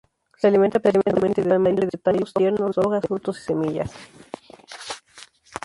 Se 0.39 0.47
alimenta 0.47 0.79
principalmente 0.79 1.43
de 1.85 1.97
tallos 2.01 2.33
tiernos, 2.33 2.75
hojas, 2.79 3.03
frutos 3.05 3.37
y 3.39 3.43
semillas. 3.43 3.91